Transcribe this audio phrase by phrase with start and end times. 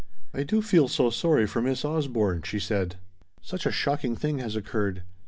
[0.33, 2.95] "I do feel so sorry for Miss Osborne," she said.
[3.39, 5.03] "Such a shocking thing has occurred.